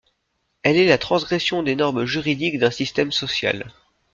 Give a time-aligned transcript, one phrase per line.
[0.63, 3.71] Elle est la transgression des normes juridiques d'un système social.